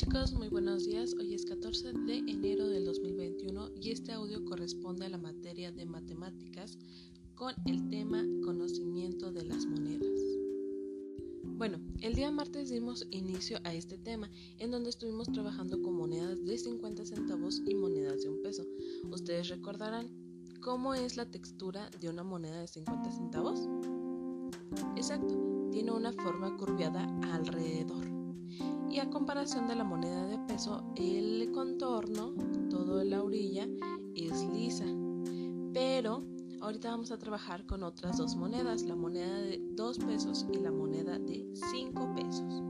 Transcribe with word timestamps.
chicos, 0.00 0.32
muy 0.32 0.48
buenos 0.48 0.86
días. 0.86 1.14
Hoy 1.20 1.34
es 1.34 1.44
14 1.44 1.92
de 1.92 2.18
enero 2.20 2.68
del 2.68 2.86
2021 2.86 3.72
y 3.82 3.90
este 3.90 4.12
audio 4.12 4.42
corresponde 4.46 5.04
a 5.04 5.10
la 5.10 5.18
materia 5.18 5.72
de 5.72 5.84
matemáticas 5.84 6.78
con 7.34 7.52
el 7.66 7.86
tema 7.90 8.24
conocimiento 8.42 9.30
de 9.30 9.44
las 9.44 9.66
monedas. 9.66 10.18
Bueno, 11.44 11.78
el 12.00 12.14
día 12.14 12.30
martes 12.30 12.70
dimos 12.70 13.06
inicio 13.10 13.58
a 13.64 13.74
este 13.74 13.98
tema 13.98 14.30
en 14.56 14.70
donde 14.70 14.88
estuvimos 14.88 15.30
trabajando 15.30 15.82
con 15.82 15.94
monedas 15.94 16.42
de 16.46 16.56
50 16.56 17.04
centavos 17.04 17.60
y 17.66 17.74
monedas 17.74 18.22
de 18.22 18.30
un 18.30 18.40
peso. 18.40 18.64
Ustedes 19.10 19.48
recordarán 19.48 20.08
cómo 20.62 20.94
es 20.94 21.18
la 21.18 21.30
textura 21.30 21.90
de 22.00 22.08
una 22.08 22.22
moneda 22.22 22.58
de 22.58 22.68
50 22.68 23.12
centavos. 23.12 23.68
Exacto, 24.96 25.68
tiene 25.70 25.92
una 25.92 26.14
forma 26.14 26.56
curviada 26.56 27.04
alrededor 27.34 28.19
y 28.90 28.98
a 28.98 29.08
comparación 29.08 29.68
de 29.68 29.76
la 29.76 29.84
moneda 29.84 30.26
de 30.26 30.38
peso, 30.38 30.82
el 30.96 31.50
contorno, 31.52 32.34
toda 32.68 33.04
la 33.04 33.22
orilla, 33.22 33.68
es 34.16 34.42
lisa. 34.52 34.86
Pero 35.72 36.24
ahorita 36.60 36.90
vamos 36.90 37.12
a 37.12 37.18
trabajar 37.18 37.66
con 37.66 37.84
otras 37.84 38.18
dos 38.18 38.34
monedas, 38.34 38.82
la 38.82 38.96
moneda 38.96 39.38
de 39.38 39.60
2 39.74 39.98
pesos 40.00 40.46
y 40.52 40.58
la 40.58 40.72
moneda 40.72 41.18
de 41.18 41.48
5 41.70 42.14
pesos. 42.16 42.62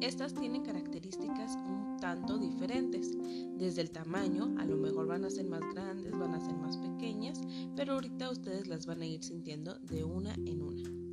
Estas 0.00 0.34
tienen 0.34 0.62
características 0.62 1.56
un 1.56 1.96
tanto 2.00 2.38
diferentes. 2.38 3.12
Desde 3.56 3.82
el 3.82 3.90
tamaño, 3.90 4.54
a 4.58 4.64
lo 4.64 4.76
mejor 4.76 5.06
van 5.06 5.24
a 5.24 5.30
ser 5.30 5.46
más 5.46 5.60
grandes, 5.72 6.12
van 6.18 6.34
a 6.34 6.40
ser 6.40 6.56
más 6.56 6.78
pequeñas, 6.78 7.40
pero 7.76 7.94
ahorita 7.94 8.30
ustedes 8.30 8.66
las 8.66 8.86
van 8.86 9.02
a 9.02 9.06
ir 9.06 9.22
sintiendo 9.22 9.78
de 9.80 10.04
una 10.04 10.34
en 10.34 10.62
una. 10.62 11.03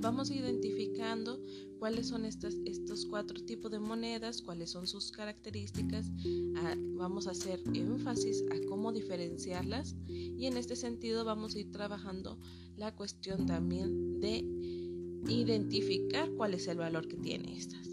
Vamos 0.00 0.30
identificando 0.30 1.40
cuáles 1.78 2.08
son 2.08 2.24
estas, 2.24 2.54
estos 2.64 3.06
cuatro 3.06 3.44
tipos 3.44 3.70
de 3.70 3.78
monedas, 3.78 4.42
cuáles 4.42 4.70
son 4.70 4.86
sus 4.86 5.12
características. 5.12 6.10
Ah, 6.56 6.74
vamos 6.96 7.26
a 7.26 7.32
hacer 7.32 7.62
énfasis 7.74 8.44
a 8.50 8.66
cómo 8.68 8.92
diferenciarlas 8.92 9.94
y 10.08 10.46
en 10.46 10.56
este 10.56 10.74
sentido 10.76 11.24
vamos 11.24 11.54
a 11.54 11.60
ir 11.60 11.70
trabajando 11.70 12.38
la 12.76 12.94
cuestión 12.94 13.46
también 13.46 14.20
de 14.20 14.44
identificar 15.28 16.30
cuál 16.32 16.54
es 16.54 16.66
el 16.66 16.78
valor 16.78 17.06
que 17.08 17.16
tiene 17.16 17.56
estas. 17.56 17.88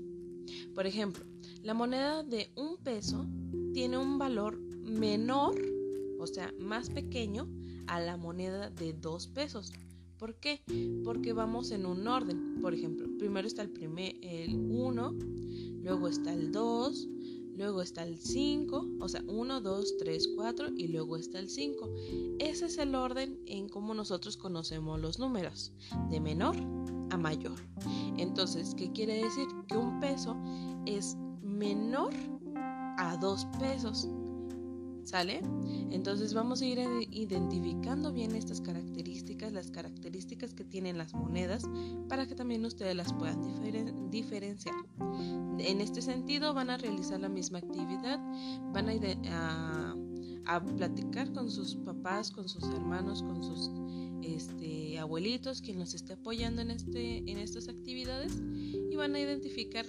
Por 0.73 0.85
ejemplo, 0.87 1.25
la 1.61 1.73
moneda 1.73 2.23
de 2.23 2.51
un 2.55 2.77
peso 2.77 3.25
tiene 3.73 3.97
un 3.97 4.17
valor 4.17 4.59
menor, 4.59 5.55
o 6.19 6.27
sea, 6.27 6.53
más 6.59 6.89
pequeño 6.89 7.49
a 7.87 7.99
la 7.99 8.17
moneda 8.17 8.69
de 8.69 8.93
dos 8.93 9.27
pesos. 9.27 9.71
¿Por 10.17 10.35
qué? 10.35 10.61
Porque 11.03 11.33
vamos 11.33 11.71
en 11.71 11.85
un 11.85 12.07
orden. 12.07 12.59
Por 12.61 12.73
ejemplo, 12.73 13.07
primero 13.17 13.47
está 13.47 13.61
el 13.61 13.69
primer 13.69 14.15
el 14.21 14.55
1, 14.55 15.13
luego 15.83 16.07
está 16.07 16.33
el 16.33 16.51
2, 16.51 17.07
luego 17.57 17.81
está 17.81 18.03
el 18.03 18.17
5, 18.17 18.87
o 18.99 19.07
sea, 19.07 19.23
1, 19.27 19.61
2, 19.61 19.97
3, 19.97 20.29
4 20.35 20.69
y 20.75 20.87
luego 20.87 21.17
está 21.17 21.39
el 21.39 21.49
5. 21.49 21.89
Ese 22.39 22.65
es 22.65 22.77
el 22.77 22.95
orden 22.95 23.39
en 23.45 23.69
cómo 23.69 23.93
nosotros 23.93 24.37
conocemos 24.37 24.99
los 24.99 25.19
números, 25.19 25.73
de 26.09 26.19
menor 26.19 26.55
a 27.11 27.17
mayor. 27.17 27.59
Entonces, 28.17 28.73
¿qué 28.75 28.91
quiere 28.91 29.23
decir? 29.23 29.47
Que 29.67 29.77
un 29.77 29.99
peso 29.99 30.35
es 30.85 31.17
menor 31.41 32.13
a 32.97 33.17
2 33.17 33.45
pesos. 33.59 34.07
¿Sale? 35.05 35.39
Entonces 35.91 36.33
vamos 36.33 36.61
a 36.61 36.65
ir 36.65 36.79
identificando 37.11 38.11
bien 38.11 38.35
estas 38.35 38.59
características, 38.59 39.53
las 39.53 39.69
características 39.69 40.55
que 40.55 40.65
tienen 40.65 40.97
las 40.97 41.13
monedas, 41.13 41.63
para 42.09 42.25
que 42.27 42.33
también 42.33 42.65
ustedes 42.65 42.95
las 42.95 43.13
puedan 43.13 43.39
diferenciar. 44.09 44.73
En 45.59 45.79
este 45.79 46.01
sentido 46.01 46.55
van 46.55 46.71
a 46.71 46.77
realizar 46.77 47.19
la 47.19 47.29
misma 47.29 47.59
actividad, 47.59 48.19
van 48.73 48.89
a, 48.89 49.95
a, 50.47 50.65
platicar 50.65 51.31
con 51.33 51.51
sus 51.51 51.75
papás, 51.75 52.31
con 52.31 52.49
sus 52.49 52.63
hermanos, 52.63 53.21
con 53.21 53.43
sus 53.43 53.69
este, 54.23 54.97
abuelitos, 54.97 55.61
quien 55.61 55.77
los 55.77 55.93
esté 55.93 56.13
apoyando 56.13 56.63
en, 56.63 56.71
este, 56.71 57.19
en 57.29 57.37
estas 57.37 57.69
actividades, 57.69 58.41
y 58.89 58.95
van 58.95 59.13
a 59.13 59.19
identificar 59.19 59.85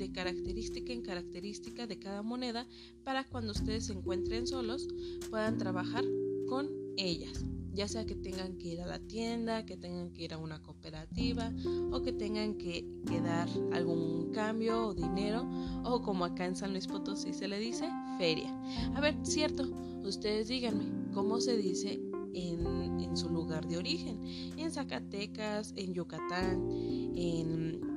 de 0.00 0.12
característica 0.12 0.92
en 0.92 1.02
característica 1.02 1.86
de 1.86 1.98
cada 1.98 2.22
moneda 2.22 2.66
para 3.04 3.24
cuando 3.24 3.52
ustedes 3.52 3.86
se 3.86 3.92
encuentren 3.92 4.46
solos 4.46 4.88
puedan 5.30 5.58
trabajar 5.58 6.04
con 6.48 6.68
ellas 6.96 7.44
ya 7.72 7.88
sea 7.88 8.04
que 8.04 8.14
tengan 8.14 8.56
que 8.58 8.68
ir 8.68 8.80
a 8.80 8.86
la 8.86 8.98
tienda, 8.98 9.64
que 9.64 9.76
tengan 9.76 10.10
que 10.10 10.24
ir 10.24 10.34
a 10.34 10.38
una 10.38 10.60
cooperativa 10.60 11.52
o 11.92 12.02
que 12.02 12.12
tengan 12.12 12.54
que, 12.54 12.84
dar 13.22 13.48
algún 13.72 14.32
cambio 14.32 14.88
o 14.88 14.94
dinero 14.94 15.48
o 15.84 16.02
como 16.02 16.24
acá 16.24 16.46
en 16.46 16.56
San 16.56 16.72
Luis 16.72 16.86
Potosí 16.86 17.32
se 17.32 17.48
le 17.48 17.58
dice, 17.58 17.88
feria. 18.18 18.50
A 18.94 19.00
ver, 19.00 19.16
cierto, 19.22 19.64
ustedes 20.02 20.48
díganme, 20.48 20.84
¿cómo 21.12 21.40
se 21.40 21.56
dice 21.56 22.00
en, 22.34 23.00
en 23.00 23.16
su 23.16 23.28
lugar 23.28 23.66
de 23.68 23.78
origen? 23.78 24.20
En 24.56 24.70
Zacatecas, 24.70 25.72
en 25.76 25.94
Yucatán, 25.94 26.68
en 27.14 27.89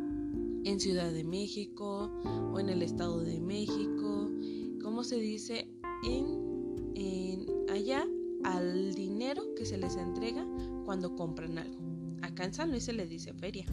en 0.64 0.80
Ciudad 0.80 1.12
de 1.12 1.24
México 1.24 2.12
o 2.54 2.60
en 2.60 2.70
el 2.70 2.82
Estado 2.82 3.22
de 3.22 3.40
México, 3.40 4.30
¿cómo 4.82 5.04
se 5.04 5.18
dice 5.18 5.68
en, 6.04 6.94
en 6.96 7.46
allá 7.70 8.06
al 8.44 8.94
dinero 8.94 9.56
que 9.56 9.66
se 9.66 9.78
les 9.78 9.96
entrega 9.96 10.46
cuando 10.86 11.16
compran 11.16 11.58
algo. 11.58 11.80
Acá 12.22 12.46
en 12.46 12.54
San 12.54 12.72
Luis 12.72 12.84
se 12.84 12.94
les 12.94 13.10
dice 13.10 13.34
feria, 13.34 13.66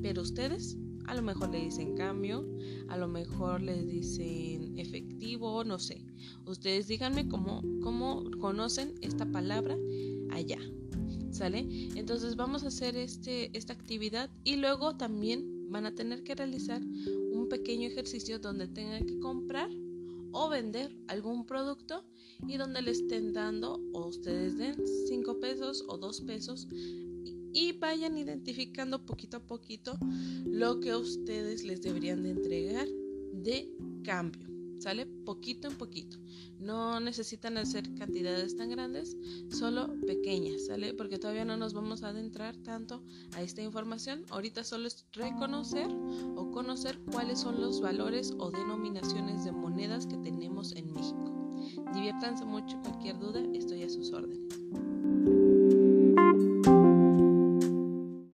pero 0.00 0.22
ustedes 0.22 0.76
a 1.06 1.14
lo 1.14 1.22
mejor 1.22 1.50
le 1.50 1.60
dicen 1.60 1.94
cambio, 1.96 2.44
a 2.88 2.96
lo 2.96 3.06
mejor 3.06 3.62
les 3.62 3.86
dicen 3.86 4.76
efectivo, 4.76 5.62
no 5.64 5.78
sé. 5.78 6.04
Ustedes 6.46 6.88
díganme 6.88 7.28
cómo, 7.28 7.62
cómo 7.80 8.24
conocen 8.40 8.94
esta 9.00 9.24
palabra 9.30 9.76
allá. 10.30 10.58
¿Sale? 11.36 11.66
Entonces 11.96 12.34
vamos 12.34 12.64
a 12.64 12.68
hacer 12.68 12.96
este, 12.96 13.50
esta 13.52 13.74
actividad 13.74 14.30
y 14.42 14.56
luego 14.56 14.96
también 14.96 15.70
van 15.70 15.84
a 15.84 15.94
tener 15.94 16.24
que 16.24 16.34
realizar 16.34 16.80
un 16.80 17.46
pequeño 17.50 17.88
ejercicio 17.88 18.38
donde 18.38 18.68
tengan 18.68 19.04
que 19.04 19.18
comprar 19.18 19.68
o 20.32 20.48
vender 20.48 20.96
algún 21.08 21.44
producto 21.44 22.06
y 22.48 22.56
donde 22.56 22.80
le 22.80 22.92
estén 22.92 23.34
dando 23.34 23.78
o 23.92 24.06
ustedes 24.06 24.56
den 24.56 24.76
5 25.08 25.38
pesos 25.38 25.84
o 25.86 25.98
2 25.98 26.20
pesos 26.22 26.68
y 27.52 27.72
vayan 27.72 28.16
identificando 28.16 29.04
poquito 29.04 29.36
a 29.36 29.40
poquito 29.40 29.98
lo 30.46 30.80
que 30.80 30.94
ustedes 30.94 31.64
les 31.64 31.82
deberían 31.82 32.22
de 32.22 32.30
entregar 32.30 32.88
de 33.34 33.70
cambio. 34.04 34.55
¿Sale? 34.78 35.06
Poquito 35.06 35.68
en 35.68 35.76
poquito. 35.76 36.18
No 36.58 37.00
necesitan 37.00 37.58
hacer 37.58 37.94
cantidades 37.94 38.56
tan 38.56 38.70
grandes, 38.70 39.16
solo 39.50 39.94
pequeñas, 40.06 40.66
¿sale? 40.66 40.94
Porque 40.94 41.18
todavía 41.18 41.44
no 41.44 41.56
nos 41.56 41.74
vamos 41.74 42.02
a 42.02 42.08
adentrar 42.08 42.56
tanto 42.58 43.02
a 43.34 43.42
esta 43.42 43.62
información. 43.62 44.24
Ahorita 44.30 44.64
solo 44.64 44.86
es 44.86 45.06
reconocer 45.12 45.88
o 46.36 46.50
conocer 46.50 46.98
cuáles 47.12 47.40
son 47.40 47.60
los 47.60 47.80
valores 47.80 48.32
o 48.38 48.50
denominaciones 48.50 49.44
de 49.44 49.52
monedas 49.52 50.06
que 50.06 50.16
tenemos 50.18 50.72
en 50.72 50.92
México. 50.92 51.32
Diviértanse 51.94 52.44
mucho, 52.44 52.80
cualquier 52.82 53.18
duda, 53.18 53.42
estoy 53.54 53.82
a 53.82 53.88
sus 53.88 54.12
órdenes. 54.12 55.05